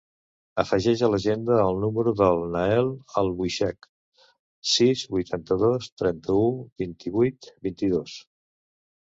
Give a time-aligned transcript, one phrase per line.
[0.61, 2.89] Afegeix a l'agenda el número del Nael
[3.21, 3.89] Albuixech:
[4.71, 6.49] sis, vuitanta-dos, trenta-u,
[6.85, 8.19] vint-i-vuit, vint-i-dos.